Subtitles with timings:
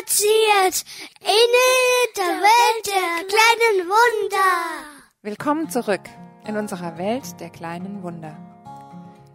[0.00, 0.84] erzählt
[1.20, 4.86] in der Welt der kleinen Wunder.
[5.22, 6.00] Willkommen zurück
[6.46, 8.34] in unserer Welt der kleinen Wunder.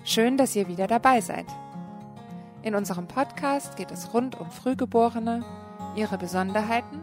[0.03, 1.45] Schön, dass ihr wieder dabei seid.
[2.63, 5.45] In unserem Podcast geht es rund um Frühgeborene,
[5.95, 6.99] ihre Besonderheiten,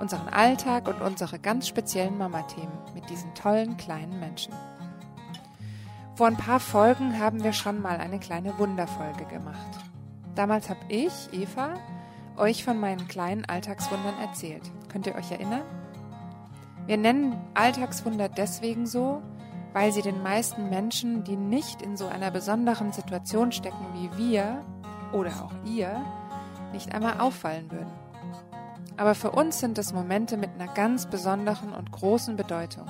[0.00, 4.54] unseren Alltag und unsere ganz speziellen Mama-Themen mit diesen tollen kleinen Menschen.
[6.14, 9.78] Vor ein paar Folgen haben wir schon mal eine kleine Wunderfolge gemacht.
[10.34, 11.74] Damals habe ich, Eva,
[12.40, 14.62] euch von meinen kleinen Alltagswundern erzählt.
[14.88, 15.62] Könnt ihr euch erinnern?
[16.86, 19.22] Wir nennen Alltagswunder deswegen so,
[19.72, 24.64] weil sie den meisten Menschen, die nicht in so einer besonderen Situation stecken wie wir
[25.12, 26.04] oder auch ihr,
[26.72, 27.92] nicht einmal auffallen würden.
[28.96, 32.86] Aber für uns sind es Momente mit einer ganz besonderen und großen Bedeutung,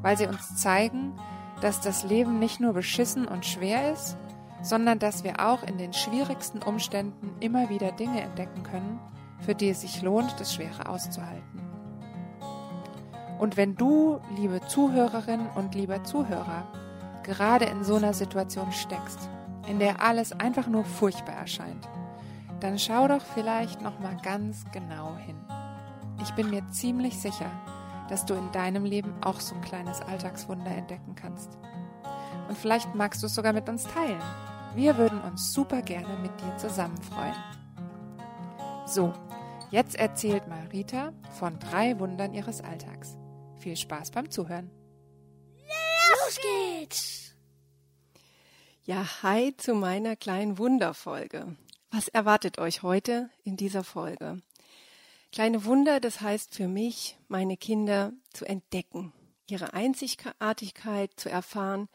[0.00, 1.12] weil sie uns zeigen,
[1.60, 4.16] dass das Leben nicht nur beschissen und schwer ist,
[4.62, 9.00] sondern dass wir auch in den schwierigsten Umständen immer wieder Dinge entdecken können,
[9.40, 11.60] für die es sich lohnt, das Schwere auszuhalten.
[13.38, 16.64] Und wenn du, liebe Zuhörerin und lieber Zuhörer,
[17.24, 19.28] gerade in so einer Situation steckst,
[19.68, 21.88] in der alles einfach nur furchtbar erscheint,
[22.60, 25.36] dann schau doch vielleicht noch mal ganz genau hin.
[26.22, 27.50] Ich bin mir ziemlich sicher,
[28.08, 31.58] dass du in deinem Leben auch so ein kleines Alltagswunder entdecken kannst.
[32.48, 34.22] Und vielleicht magst du es sogar mit uns teilen.
[34.74, 37.34] Wir würden uns super gerne mit dir zusammen freuen.
[38.86, 39.12] So,
[39.70, 43.18] jetzt erzählt Marita von drei Wundern ihres Alltags.
[43.58, 44.70] Viel Spaß beim Zuhören.
[46.10, 47.34] Los geht's!
[48.84, 51.54] Ja, hi zu meiner kleinen Wunderfolge.
[51.90, 54.40] Was erwartet euch heute in dieser Folge?
[55.32, 59.12] Kleine Wunder, das heißt für mich, meine Kinder zu entdecken,
[59.46, 61.90] ihre Einzigartigkeit zu erfahren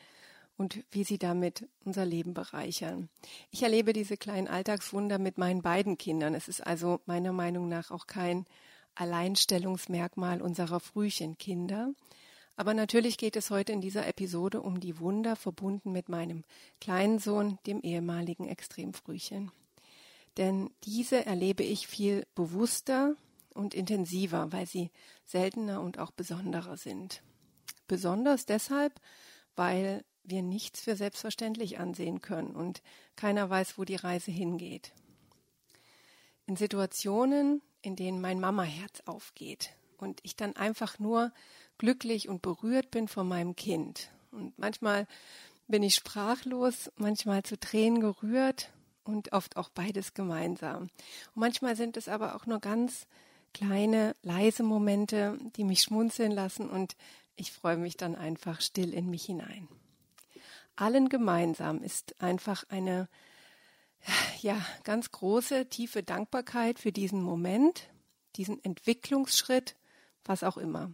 [0.58, 3.09] und wie sie damit unser Leben bereichern.
[3.52, 6.33] Ich erlebe diese kleinen Alltagswunder mit meinen beiden Kindern.
[6.33, 8.45] Es ist also meiner Meinung nach auch kein
[8.95, 11.94] Alleinstellungsmerkmal unserer Frühchenkinder.
[12.56, 16.44] Aber natürlich geht es heute in dieser Episode um die Wunder verbunden mit meinem
[16.81, 19.51] kleinen Sohn, dem ehemaligen Extremfrühchen.
[20.38, 23.16] Denn diese erlebe ich viel bewusster
[23.53, 24.90] und intensiver, weil sie
[25.25, 27.22] seltener und auch besonderer sind.
[27.88, 29.00] Besonders deshalb,
[29.56, 32.82] weil wir nichts für selbstverständlich ansehen können und
[33.16, 34.92] keiner weiß, wo die Reise hingeht.
[36.46, 41.32] In Situationen, in denen mein Mamaherz aufgeht und ich dann einfach nur
[41.78, 44.10] glücklich und berührt bin von meinem Kind.
[44.32, 45.08] Und manchmal
[45.68, 48.72] bin ich sprachlos, manchmal zu Tränen gerührt
[49.04, 50.84] und oft auch beides gemeinsam.
[50.84, 53.08] Und manchmal sind es aber auch nur ganz
[53.54, 56.96] kleine, leise Momente, die mich schmunzeln lassen und
[57.36, 59.68] ich freue mich dann einfach still in mich hinein
[60.78, 63.10] allen gemeinsam ist einfach eine
[64.42, 67.90] ja, ganz große, tiefe Dankbarkeit für diesen Moment,
[68.36, 69.76] diesen Entwicklungsschritt,
[70.24, 70.92] was auch immer.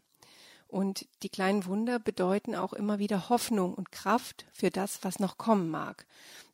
[0.68, 5.38] Und die kleinen Wunder bedeuten auch immer wieder Hoffnung und Kraft für das, was noch
[5.38, 6.08] kommen mag.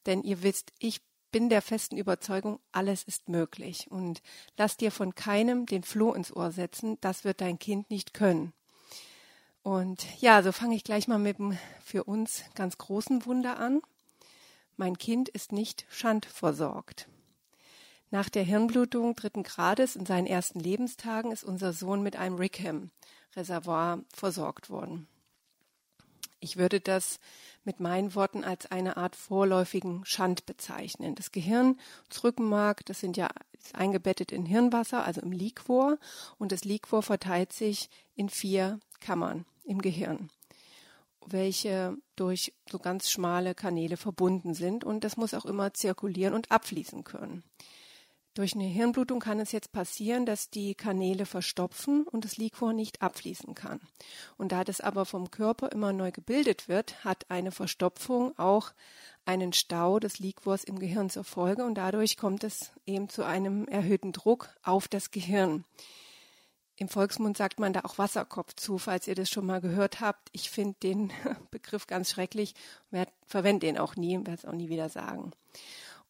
[0.06, 1.02] Denn ihr wisst, ich
[1.32, 3.90] bin der festen Überzeugung, alles ist möglich.
[3.90, 4.22] Und
[4.58, 8.52] lass dir von keinem den Floh ins Ohr setzen, das wird dein Kind nicht können.
[9.64, 13.82] Und ja, so fange ich gleich mal mit dem für uns ganz großen Wunder an.
[14.78, 17.08] Mein Kind ist nicht schandversorgt.
[18.12, 24.04] Nach der Hirnblutung dritten Grades in seinen ersten Lebenstagen ist unser Sohn mit einem Rickham-Reservoir
[24.12, 25.08] versorgt worden.
[26.40, 27.20] Ich würde das
[27.66, 31.16] mit meinen Worten als eine Art vorläufigen Schand bezeichnen.
[31.16, 31.78] Das Gehirn,
[32.08, 33.28] das Rückenmark, das sind ja
[33.74, 36.00] eingebettet in Hirnwasser, also im Liquor,
[36.38, 40.30] und das Liquor verteilt sich in vier Kammern im Gehirn,
[41.26, 46.52] welche durch so ganz schmale Kanäle verbunden sind und das muss auch immer zirkulieren und
[46.52, 47.44] abfließen können.
[48.36, 53.02] Durch eine Hirnblutung kann es jetzt passieren, dass die Kanäle verstopfen und das Liquor nicht
[53.02, 53.82] abfließen kann.
[54.38, 58.72] Und da das aber vom Körper immer neu gebildet wird, hat eine Verstopfung auch
[59.26, 63.68] einen Stau des Liquors im Gehirn zur Folge und dadurch kommt es eben zu einem
[63.68, 65.66] erhöhten Druck auf das Gehirn.
[66.80, 70.30] Im Volksmund sagt man da auch Wasserkopf zu, falls ihr das schon mal gehört habt.
[70.32, 71.12] Ich finde den
[71.52, 72.56] Begriff ganz schrecklich,
[73.28, 75.34] verwende den auch nie, werde es auch nie wieder sagen.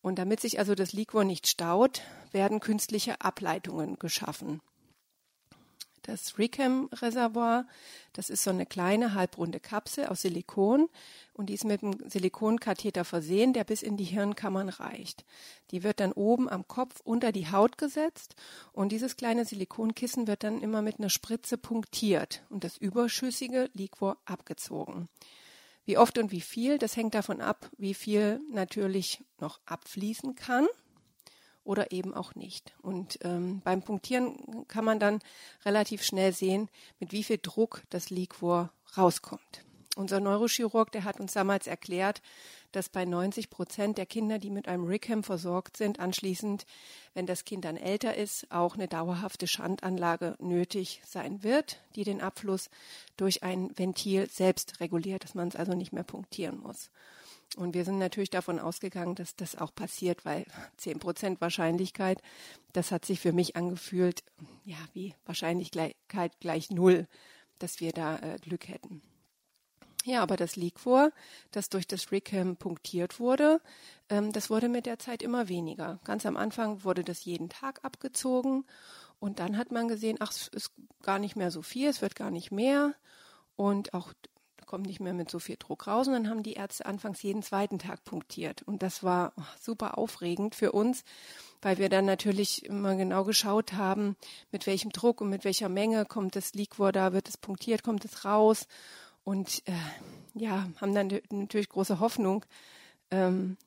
[0.04, 4.62] Und damit sich also das Liquor nicht staut, werden künstliche Ableitungen geschaffen.
[6.04, 7.66] Das Rickham-Reservoir,
[8.14, 10.90] das ist so eine kleine halbrunde Kapsel aus Silikon.
[11.34, 15.26] Und die ist mit einem Silikonkatheter versehen, der bis in die Hirnkammern reicht.
[15.72, 18.36] Die wird dann oben am Kopf unter die Haut gesetzt.
[18.74, 22.44] Und dieses kleine Silikonkissen wird dann immer mit einer Spritze punktiert.
[22.50, 25.10] Und das überschüssige Liquor abgezogen.
[25.86, 30.68] Wie oft und wie viel, das hängt davon ab, wie viel natürlich noch abfließen kann
[31.64, 32.74] oder eben auch nicht.
[32.82, 35.20] Und ähm, beim Punktieren kann man dann
[35.66, 36.70] relativ schnell sehen,
[37.00, 39.64] mit wie viel Druck das Liquor rauskommt.
[39.96, 42.22] Unser Neurochirurg, der hat uns damals erklärt,
[42.72, 46.66] dass bei 90 Prozent der Kinder, die mit einem Rickham versorgt sind, anschließend,
[47.14, 52.22] wenn das Kind dann älter ist, auch eine dauerhafte Schandanlage nötig sein wird, die den
[52.22, 52.70] Abfluss
[53.18, 56.92] durch ein Ventil selbst reguliert, dass man es also nicht mehr punktieren muss.
[57.58, 60.46] Und wir sind natürlich davon ausgegangen, dass das auch passiert, weil
[60.78, 62.22] 10 Prozent Wahrscheinlichkeit,
[62.74, 64.24] das hat sich für mich angefühlt,
[64.66, 67.08] ja, wie Wahrscheinlichkeit gleich null,
[67.58, 69.02] dass wir da äh, Glück hätten.
[70.06, 71.12] Ja, aber das Liquor,
[71.52, 73.60] das durch das Rickham punktiert wurde,
[74.10, 76.00] ähm, das wurde mit der Zeit immer weniger.
[76.06, 78.66] Ganz am Anfang wurde das jeden Tag abgezogen
[79.20, 80.72] und dann hat man gesehen, ach, es ist
[81.04, 82.96] gar nicht mehr so viel, es wird gar nicht mehr
[83.58, 84.14] und auch
[84.70, 86.08] kommt nicht mehr mit so viel Druck raus.
[86.08, 88.62] Und dann haben die Ärzte anfangs jeden zweiten Tag punktiert.
[88.62, 91.04] Und das war super aufregend für uns,
[91.62, 94.16] weil wir dann natürlich immer genau geschaut haben,
[94.52, 98.06] mit welchem Druck und mit welcher Menge kommt das Liquor da, wird es punktiert, kommt
[98.06, 98.68] es raus.
[99.24, 99.72] Und äh,
[100.36, 102.46] ja, haben dann natürlich große Hoffnung
[103.10, 103.58] ähm,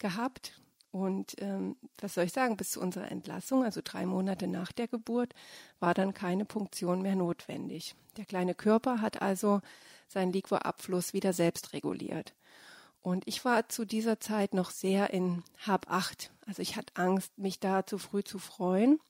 [0.00, 0.60] gehabt.
[0.90, 4.88] Und ähm, was soll ich sagen, bis zu unserer Entlassung, also drei Monate nach der
[4.88, 5.34] Geburt,
[5.78, 7.94] war dann keine Punktion mehr notwendig.
[8.16, 9.62] Der kleine Körper hat also
[10.12, 12.34] seinen Liquorabfluss wieder selbst reguliert.
[13.02, 16.30] Und ich war zu dieser Zeit noch sehr in Hab acht.
[16.46, 19.00] Also ich hatte Angst, mich da zu früh zu freuen.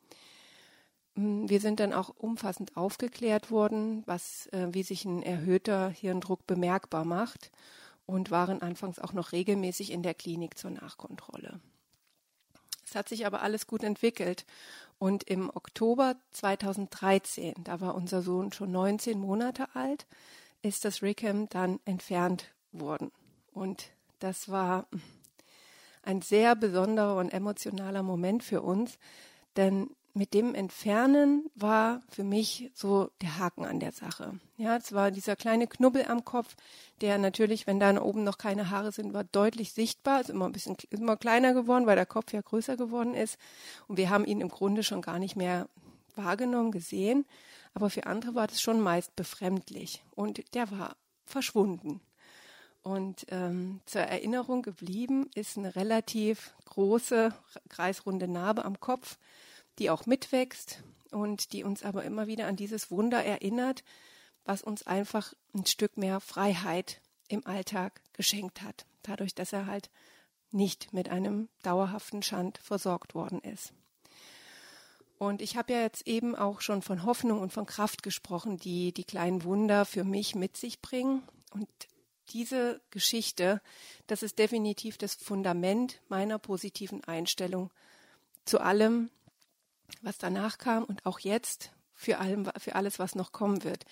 [1.15, 6.47] Mm, wir sind dann auch umfassend aufgeklärt worden, was, äh, wie sich ein erhöhter Hirndruck
[6.47, 7.51] bemerkbar macht
[8.07, 11.61] und waren anfangs auch noch regelmäßig in der Klinik zur Nachkontrolle.
[12.85, 14.45] Es hat sich aber alles gut entwickelt
[14.99, 20.07] und im Oktober 2013, da war unser Sohn schon 19 Monate alt,
[20.63, 23.11] ist das Rickham dann entfernt worden
[23.53, 24.87] und das war
[26.03, 28.99] ein sehr besonderer und emotionaler Moment für uns,
[29.57, 34.39] denn mit dem Entfernen war für mich so der Haken an der Sache.
[34.59, 36.55] Ja, es war dieser kleine Knubbel am Kopf,
[37.01, 40.21] der natürlich, wenn da oben noch keine Haare sind, war deutlich sichtbar.
[40.21, 43.39] Ist immer ein bisschen, immer kleiner geworden, weil der Kopf ja größer geworden ist.
[43.89, 45.67] Und wir haben ihn im Grunde schon gar nicht mehr
[46.15, 47.25] wahrgenommen, gesehen.
[47.75, 50.03] Aber für andere war das schon meist befremdlich.
[50.15, 52.01] Und der war verschwunden.
[52.83, 57.33] Und ähm, zur Erinnerung geblieben ist eine relativ große,
[57.69, 59.19] kreisrunde Narbe am Kopf,
[59.79, 60.83] die auch mitwächst
[61.13, 63.85] und die uns aber immer wieder an dieses Wunder erinnert,
[64.45, 69.91] was uns einfach ein Stück mehr Freiheit im Alltag geschenkt hat, dadurch, dass er halt
[70.51, 73.73] nicht mit einem dauerhaften Schand versorgt worden ist.
[75.23, 78.91] Und ich habe ja jetzt eben auch schon von Hoffnung und von Kraft gesprochen, die
[78.91, 81.23] die kleinen Wunder für mich mit sich bringen.
[81.53, 81.69] Und
[82.31, 83.63] diese Geschichte,
[84.09, 87.71] das ist definitiv das Fundament meiner positiven Einstellung
[88.47, 89.11] zu allem,
[90.01, 93.85] was danach kam und auch jetzt für, allem, für alles, was noch kommen wird.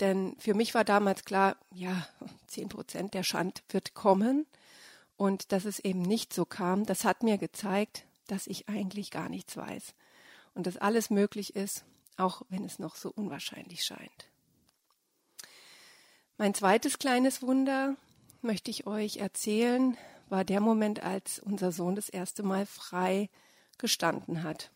[0.00, 2.08] Denn für mich war damals klar, ja,
[2.48, 4.46] zehn Prozent der Schand wird kommen.
[5.16, 9.28] Und dass es eben nicht so kam, das hat mir gezeigt, dass ich eigentlich gar
[9.28, 9.94] nichts weiß.
[10.54, 11.84] Und dass alles möglich ist,
[12.16, 14.28] auch wenn es noch so unwahrscheinlich scheint.
[16.38, 17.96] Mein zweites kleines Wunder
[18.40, 19.96] möchte ich euch erzählen,
[20.28, 23.28] war der Moment, als unser Sohn das erste Mal frei
[23.78, 24.70] gestanden hat.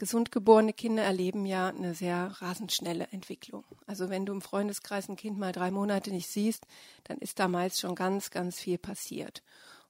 [0.00, 3.64] Gesund geborene Kinder erleben ja eine sehr rasend schnelle Entwicklung.
[3.86, 6.66] Also wenn du im Freundeskreis ein Kind mal drei Monate nicht siehst,
[7.04, 9.42] dann ist da meist schon ganz, ganz viel passiert.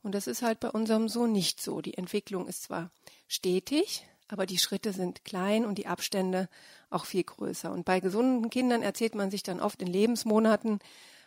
[0.02, 1.80] Und das ist halt bei unserem Sohn nicht so.
[1.80, 2.90] Die Entwicklung ist zwar
[3.28, 6.48] stetig, aber die Schritte sind klein und die Abstände
[6.88, 7.70] auch viel größer.
[7.70, 10.78] Und bei gesunden Kindern erzählt man sich dann oft in Lebensmonaten,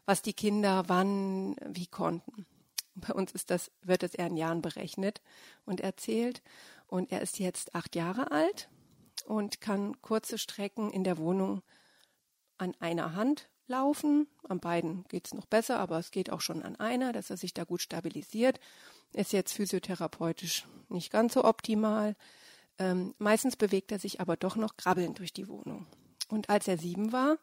[0.06, 2.46] was die Kinder wann wie konnten.
[2.96, 5.22] Bei uns ist das, wird es eher in Jahren berechnet
[5.66, 6.42] und erzählt.
[6.88, 8.70] Und er ist jetzt acht Jahre alt
[9.26, 11.62] und kann kurze Strecken in der Wohnung
[12.58, 14.28] an einer Hand laufen.
[14.48, 17.38] An beiden geht es noch besser, aber es geht auch schon an einer, dass er
[17.38, 18.60] sich da gut stabilisiert.
[19.14, 22.16] Ist jetzt physiotherapeutisch nicht ganz so optimal.
[22.80, 25.86] Ähm, meistens bewegt er sich aber doch noch krabbelnd durch die Wohnung.
[26.30, 27.38] Und als er sieben war,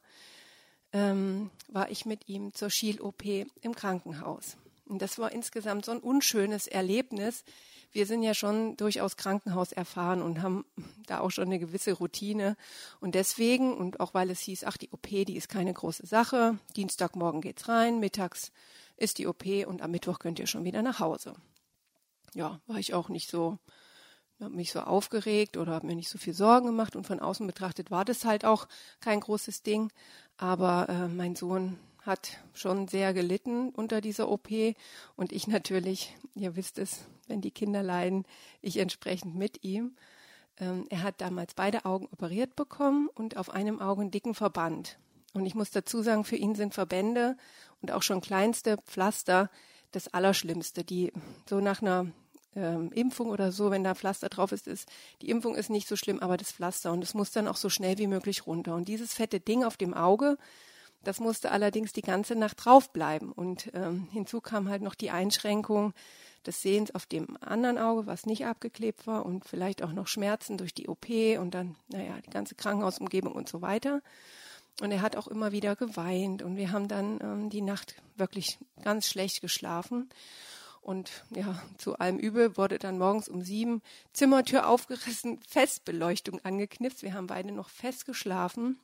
[0.92, 3.24] ähm, war ich mit ihm zur Schiel-OP
[3.60, 4.56] im Krankenhaus.
[4.86, 7.44] Und das war insgesamt so ein unschönes Erlebnis,
[7.92, 10.64] wir sind ja schon durchaus Krankenhaus erfahren und haben
[11.06, 12.56] da auch schon eine gewisse Routine.
[13.00, 16.58] Und deswegen, und auch weil es hieß, ach, die OP, die ist keine große Sache.
[16.76, 18.52] Dienstagmorgen geht's rein, mittags
[18.96, 21.34] ist die OP und am Mittwoch könnt ihr schon wieder nach Hause.
[22.34, 23.58] Ja, war ich auch nicht so,
[24.40, 27.46] habe mich so aufgeregt oder habe mir nicht so viel Sorgen gemacht und von außen
[27.46, 28.68] betrachtet war das halt auch
[29.00, 29.90] kein großes Ding.
[30.36, 34.48] Aber äh, mein Sohn hat schon sehr gelitten unter dieser OP
[35.16, 38.24] und ich natürlich, ihr wisst es, wenn die Kinder leiden,
[38.60, 39.96] ich entsprechend mit ihm.
[40.58, 44.98] Ähm, er hat damals beide Augen operiert bekommen und auf einem Auge einen dicken Verband.
[45.32, 47.36] Und ich muss dazu sagen, für ihn sind Verbände
[47.80, 49.50] und auch schon kleinste Pflaster
[49.92, 51.12] das Allerschlimmste, die
[51.48, 52.06] so nach einer
[52.56, 54.88] ähm, Impfung oder so, wenn da Pflaster drauf ist, ist,
[55.22, 57.68] die Impfung ist nicht so schlimm, aber das Pflaster und es muss dann auch so
[57.68, 58.74] schnell wie möglich runter.
[58.74, 60.36] Und dieses fette Ding auf dem Auge,
[61.02, 63.32] das musste allerdings die ganze Nacht draufbleiben.
[63.32, 65.94] Und ähm, hinzu kam halt noch die Einschränkung
[66.46, 70.56] des Sehens auf dem anderen Auge, was nicht abgeklebt war und vielleicht auch noch Schmerzen
[70.56, 74.02] durch die OP und dann, naja, die ganze Krankenhausumgebung und so weiter.
[74.80, 78.58] Und er hat auch immer wieder geweint und wir haben dann ähm, die Nacht wirklich
[78.82, 80.08] ganz schlecht geschlafen.
[80.80, 83.82] Und ja, zu allem Übel wurde dann morgens um sieben
[84.14, 87.02] Zimmertür aufgerissen, Festbeleuchtung angeknipst.
[87.02, 88.78] Wir haben beide noch fest geschlafen.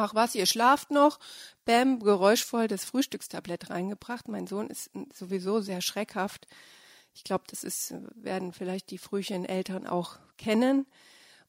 [0.00, 1.18] Ach was, ihr schlaft noch?
[1.64, 4.28] Bäm, geräuschvoll das Frühstückstablett reingebracht.
[4.28, 6.46] Mein Sohn ist sowieso sehr schreckhaft.
[7.14, 10.86] Ich glaube, das ist, werden vielleicht die frühchen Eltern auch kennen.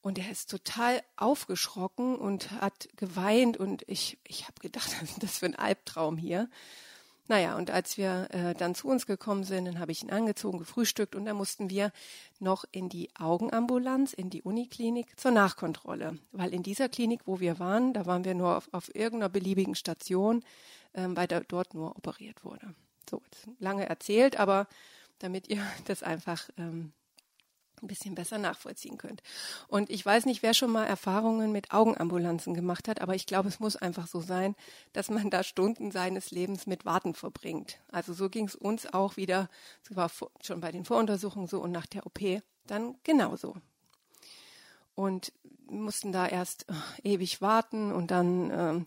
[0.02, 5.22] Und er ist total aufgeschrocken und hat geweint und ich, ich habe gedacht, was ist
[5.22, 6.50] das für ein Albtraum hier?
[7.30, 10.58] Naja, und als wir äh, dann zu uns gekommen sind, dann habe ich ihn angezogen,
[10.58, 11.92] gefrühstückt und dann mussten wir
[12.40, 16.18] noch in die Augenambulanz, in die Uniklinik zur Nachkontrolle.
[16.32, 19.76] Weil in dieser Klinik, wo wir waren, da waren wir nur auf, auf irgendeiner beliebigen
[19.76, 20.44] Station,
[20.96, 22.74] ähm, weil da dort nur operiert wurde.
[23.08, 23.22] So,
[23.60, 24.68] lange erzählt, aber
[25.20, 26.94] damit ihr das einfach ähm,
[27.82, 29.22] ein bisschen besser nachvollziehen könnt.
[29.68, 33.50] Und ich weiß nicht, wer schon mal Erfahrungen mit Augenambulanzen gemacht hat, aber ich glaube,
[33.50, 34.56] es muss einfach so sein,
[34.94, 37.80] dass man da Stunden seines Lebens mit Warten verbringt.
[37.92, 39.50] Also so ging es uns auch wieder,
[39.84, 42.20] es war schon bei den Voruntersuchungen so und nach der OP
[42.68, 43.56] dann genauso.
[44.96, 45.32] Und
[45.70, 48.86] mussten da erst äh, ewig warten und dann ähm,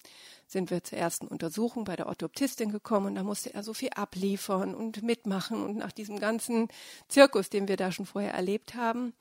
[0.52, 3.90] sind wir zur ersten Untersuchung bei der Orthoptistin gekommen und da musste er so viel
[3.90, 6.68] abliefern und mitmachen und nach diesem ganzen
[7.09, 9.14] Zirkus, den wir da schon vorher erlebt haben,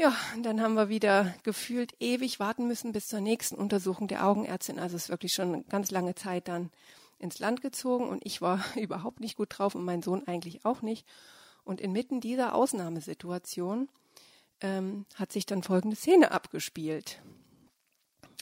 [0.00, 4.26] ja, und dann haben wir wieder gefühlt ewig warten müssen bis zur nächsten Untersuchung der
[4.26, 4.78] Augenärztin.
[4.78, 6.70] Also es ist wirklich schon eine ganz lange Zeit dann
[7.18, 10.80] ins Land gezogen und ich war überhaupt nicht gut drauf und mein Sohn eigentlich auch
[10.80, 11.06] nicht.
[11.64, 13.90] Und inmitten dieser Ausnahmesituation
[14.62, 17.20] ähm, hat sich dann folgende Szene abgespielt.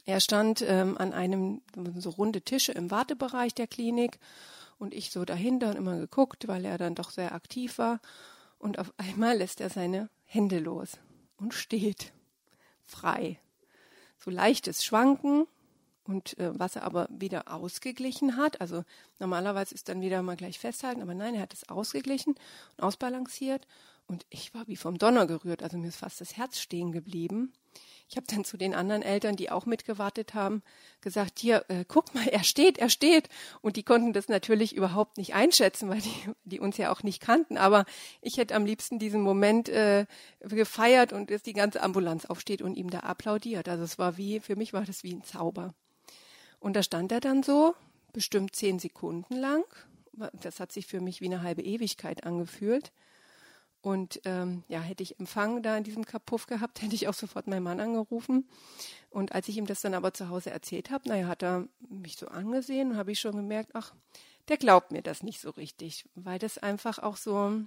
[0.05, 1.61] Er stand ähm, an einem
[1.97, 4.19] so runde Tische im Wartebereich der Klinik
[4.79, 8.01] und ich so dahinter und immer geguckt, weil er dann doch sehr aktiv war.
[8.59, 10.99] Und auf einmal lässt er seine Hände los
[11.37, 12.13] und steht
[12.83, 13.39] frei.
[14.19, 15.47] So leichtes Schwanken
[16.05, 18.61] und äh, was er aber wieder ausgeglichen hat.
[18.61, 18.85] Also
[19.19, 22.35] normalerweise ist dann wieder mal gleich festhalten, aber nein, er hat es ausgeglichen
[22.77, 23.67] und ausbalanciert.
[24.07, 25.63] Und ich war wie vom Donner gerührt.
[25.63, 27.53] Also mir ist fast das Herz stehen geblieben.
[28.09, 30.63] Ich habe dann zu den anderen Eltern, die auch mitgewartet haben,
[31.03, 33.29] gesagt, hier, äh, guck mal, er steht, er steht.
[33.61, 37.21] Und die konnten das natürlich überhaupt nicht einschätzen, weil die, die uns ja auch nicht
[37.21, 37.59] kannten.
[37.59, 37.85] Aber
[38.23, 40.07] ich hätte am liebsten diesen Moment äh,
[40.41, 43.69] gefeiert und dass die ganze Ambulanz aufsteht und ihm da applaudiert.
[43.69, 45.75] Also es war wie, für mich war das wie ein Zauber.
[46.61, 47.75] Und da stand er dann so,
[48.13, 49.65] bestimmt zehn Sekunden lang.
[50.33, 52.91] Das hat sich für mich wie eine halbe Ewigkeit angefühlt.
[53.81, 57.47] Und ähm, ja, hätte ich Empfang da in diesem Kapuff gehabt, hätte ich auch sofort
[57.47, 58.49] meinen Mann angerufen.
[59.11, 62.17] Und als ich ihm das dann aber zu Hause erzählt habe, naja, hat er mich
[62.17, 63.95] so angesehen und habe ich schon gemerkt, ach,
[64.49, 67.63] der glaubt mir das nicht so richtig, weil das einfach auch so,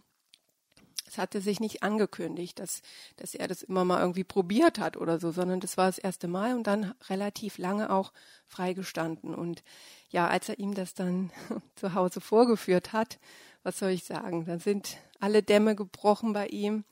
[1.08, 2.82] es hatte sich nicht angekündigt, dass,
[3.18, 6.28] dass er das immer mal irgendwie probiert hat oder so, sondern das war das erste
[6.28, 8.14] Mal und dann relativ lange auch
[8.48, 9.36] freigestanden.
[9.36, 9.64] Und
[10.10, 11.32] ja, als er ihm das dann
[11.76, 13.20] zu Hause vorgeführt hat,
[13.64, 16.84] was soll ich sagen, dann sind alle Dämme gebrochen bei ihm.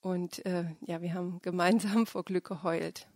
[0.00, 3.06] Und äh, ja, wir haben gemeinsam vor Glück geheult.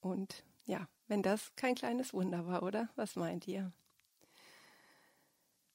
[0.00, 2.88] Und ja, wenn das kein kleines Wunder war, oder?
[2.96, 3.72] Was meint ihr?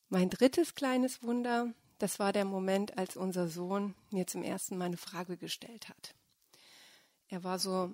[0.10, 4.86] Mein drittes kleines Wunder, das war der Moment, als unser Sohn mir zum ersten Mal
[4.86, 6.15] eine Frage gestellt hat.
[7.27, 7.94] Er war so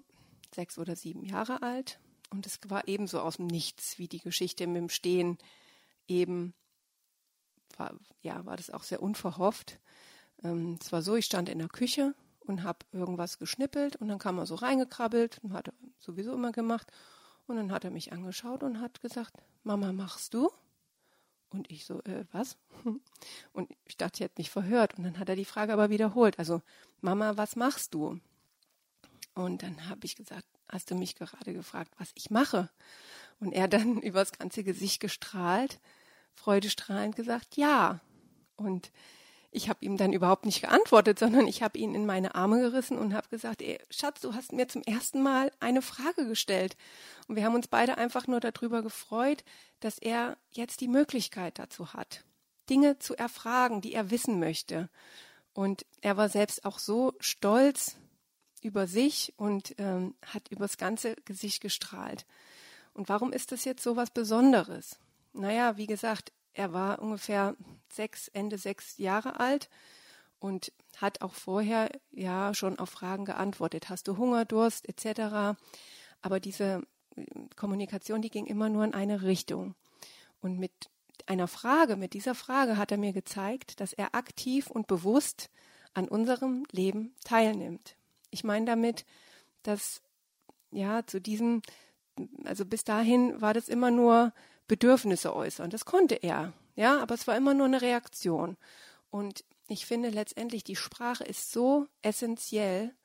[0.54, 4.68] sechs oder sieben Jahre alt und es war ebenso aus dem Nichts wie die Geschichte
[4.68, 5.38] mit dem Stehen
[6.08, 6.54] eben
[7.82, 9.80] war, ja, war das auch sehr unverhofft.
[10.44, 14.20] Ähm, es war so, ich stand in der Küche und habe irgendwas geschnippelt und dann
[14.20, 16.92] kam er so reingekrabbelt und hat er sowieso immer gemacht.
[17.48, 19.34] Und dann hat er mich angeschaut und hat gesagt,
[19.64, 20.52] Mama, machst du?
[21.50, 22.56] Und ich so, äh, was?
[23.52, 24.98] Und ich dachte, ich hätte mich verhört.
[24.98, 26.40] Und dann hat er die Frage aber wiederholt.
[26.40, 26.62] Also,
[27.02, 28.22] Mama, was machst du?
[29.34, 32.70] Und dann habe ich gesagt, hast du mich gerade gefragt, was ich mache?
[33.42, 35.82] Und er dann übers ganze Gesicht gestrahlt,
[36.36, 38.00] freudestrahlend gesagt, ja.
[38.56, 38.92] Und
[39.54, 42.98] ich habe ihm dann überhaupt nicht geantwortet, sondern ich habe ihn in meine Arme gerissen
[42.98, 46.78] und habe gesagt, ey, Schatz, du hast mir zum ersten Mal eine Frage gestellt.
[47.28, 49.44] Und wir haben uns beide einfach nur darüber gefreut,
[49.82, 52.24] dass er jetzt die Möglichkeit dazu hat,
[52.70, 54.90] Dinge zu erfragen, die er wissen möchte.
[55.54, 57.98] Und er war selbst auch so stolz
[58.62, 62.26] über sich und ähm, hat übers ganze Gesicht gestrahlt.
[62.94, 64.98] Und warum ist das jetzt so was Besonderes?
[65.34, 67.56] Naja, wie gesagt, er war ungefähr
[67.92, 69.70] sechs, Ende sechs Jahre alt
[70.40, 73.90] und hat auch vorher ja schon auf Fragen geantwortet.
[73.90, 75.58] Hast du Hunger, Durst etc.
[76.22, 76.82] Aber diese
[77.16, 79.76] äh, Kommunikation, die ging immer nur in eine Richtung.
[80.42, 80.72] Und mit
[81.28, 85.50] einer Frage, mit dieser Frage hat er mir gezeigt, dass er aktiv und bewusst
[85.94, 87.96] an unserem Leben teilnimmt.
[88.32, 89.06] Ich meine damit,
[89.64, 90.02] dass
[90.72, 91.62] ja zu diesem,
[92.46, 94.34] also bis dahin war das immer nur
[94.72, 95.70] Bedürfnisse äußern.
[95.70, 98.56] Das konnte er, ja, aber es war immer nur eine Reaktion.
[99.10, 102.96] Und ich finde letztendlich, die Sprache ist so essentiell.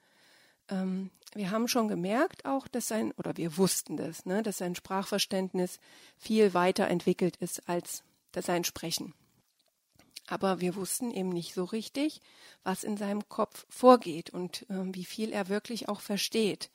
[0.68, 4.76] Ähm, wir haben schon gemerkt auch, dass sein, oder wir wussten das, ne, dass sein
[4.76, 5.80] Sprachverständnis
[6.16, 9.12] viel weiter entwickelt ist als sein Sprechen.
[10.28, 12.20] Aber wir wussten eben nicht so richtig,
[12.62, 16.70] was in seinem Kopf vorgeht und äh, wie viel er wirklich auch versteht.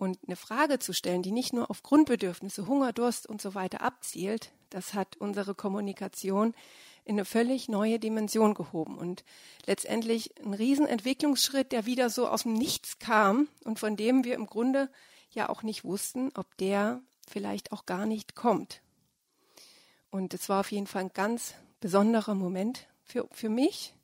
[0.00, 3.82] Und eine Frage zu stellen, die nicht nur auf Grundbedürfnisse, Hunger, Durst und so weiter
[3.82, 6.54] abzielt, das hat unsere Kommunikation
[7.04, 9.24] in eine völlig neue Dimension gehoben und
[9.66, 14.46] letztendlich ein Riesenentwicklungsschritt, der wieder so aus dem Nichts kam und von dem wir im
[14.46, 14.88] Grunde
[15.32, 18.80] ja auch nicht wussten, ob der vielleicht auch gar nicht kommt.
[20.10, 23.94] Und es war auf jeden Fall ein ganz besonderer Moment für, für mich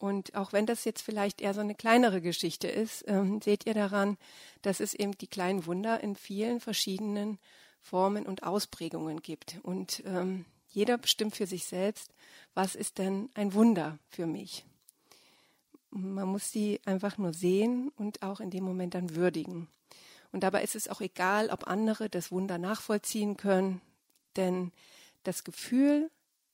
[0.00, 3.74] und auch wenn das jetzt vielleicht eher so eine kleinere Geschichte ist, ähm, seht ihr
[3.74, 4.16] daran,
[4.62, 7.38] dass es eben die kleinen Wunder in vielen verschiedenen
[7.82, 9.58] Formen und Ausprägungen gibt.
[9.62, 12.14] Und ähm, jeder bestimmt für sich selbst,
[12.54, 14.64] was ist denn ein Wunder für mich.
[15.90, 19.68] Man muss sie einfach nur sehen und auch in dem Moment dann würdigen.
[20.32, 23.82] Und dabei ist es auch egal, ob andere das Wunder nachvollziehen können,
[24.36, 24.72] denn
[25.24, 26.10] das Gefühl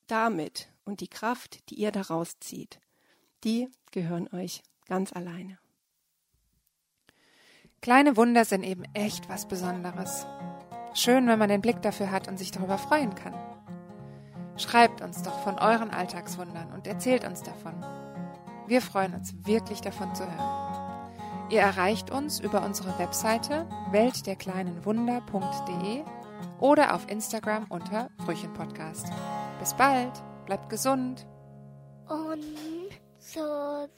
[0.08, 2.80] damit und die Kraft, die ihr daraus zieht,
[3.44, 5.58] die gehören euch ganz alleine.
[7.82, 10.26] Kleine Wunder sind eben echt was Besonderes.
[10.94, 13.34] Schön, wenn man den Blick dafür hat und sich darüber freuen kann.
[14.56, 17.74] Schreibt uns doch von euren Alltagswundern und erzählt uns davon.
[18.66, 21.50] Wir freuen uns wirklich davon zu hören.
[21.50, 26.02] Ihr erreicht uns über unsere Webseite weltderkleinenwunder.de
[26.58, 29.12] oder auf Instagram unter Frühchenpodcast.
[29.60, 31.26] Bis bald, bleibt gesund
[32.08, 32.42] Und
[33.36, 33.90] so